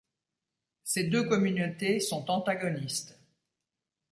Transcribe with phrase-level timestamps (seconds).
[0.83, 3.19] Ces deux communautés sont antagonistes.